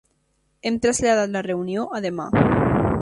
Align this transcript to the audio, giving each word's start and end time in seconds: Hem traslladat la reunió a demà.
Hem 0.69 0.79
traslladat 0.85 1.35
la 1.35 1.43
reunió 1.49 1.85
a 1.99 2.03
demà. 2.07 2.27